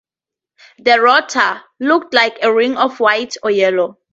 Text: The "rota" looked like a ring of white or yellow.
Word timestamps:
The 0.79 0.99
"rota" 0.99 1.63
looked 1.79 2.15
like 2.15 2.39
a 2.41 2.51
ring 2.51 2.75
of 2.75 2.99
white 2.99 3.37
or 3.43 3.51
yellow. 3.51 3.99